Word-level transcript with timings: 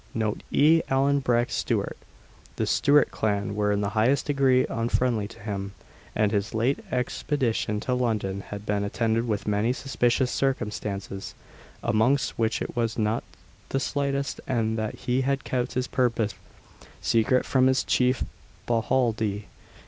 Note 0.15 0.41
E. 0.49 0.81
Allan 0.89 1.19
Breck 1.19 1.51
Stewart. 1.51 1.95
The 2.55 2.65
Stewart 2.65 3.11
clan 3.11 3.53
were 3.53 3.71
in 3.71 3.81
the 3.81 3.89
highest 3.89 4.25
degree 4.25 4.65
unfriendly 4.67 5.27
to 5.27 5.39
him: 5.39 5.73
and 6.15 6.31
his 6.31 6.55
late 6.55 6.79
expedition 6.91 7.79
to 7.81 7.93
London 7.93 8.41
had 8.49 8.65
been 8.65 8.83
attended 8.83 9.27
with 9.27 9.47
many 9.47 9.73
suspicious 9.73 10.31
circumstances, 10.31 11.35
amongst 11.83 12.39
which 12.39 12.63
it 12.63 12.75
was 12.75 12.97
not 12.97 13.23
the 13.69 13.79
slightest 13.79 14.39
that 14.47 14.95
he 14.95 15.21
had 15.21 15.43
kept 15.43 15.73
his 15.75 15.85
purpose 15.85 16.33
secret 16.99 17.45
from 17.45 17.67
his 17.67 17.83
chief 17.83 18.23
Bohaldie. 18.67 19.45